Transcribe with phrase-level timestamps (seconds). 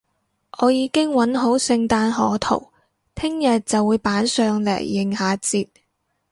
[0.57, 2.69] 我已經搵好聖誕賀圖，
[3.13, 5.69] 聽日就會擺上嚟應下節